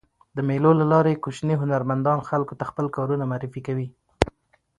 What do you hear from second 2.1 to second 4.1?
خلکو ته خپل کارونه معرفي کوي.